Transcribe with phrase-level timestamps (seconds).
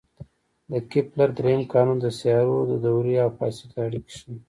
[0.71, 4.35] د کپلر درېیم قانون د سیارو د دورې او فاصلې اړیکې ښيي.